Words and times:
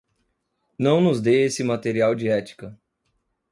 Não 0.79 0.99
nos 0.99 1.21
dê 1.21 1.45
esse 1.45 1.63
material 1.63 2.15
de 2.15 2.27
ética. 2.27 2.75